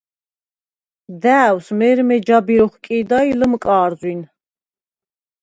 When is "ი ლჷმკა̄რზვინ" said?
3.29-4.21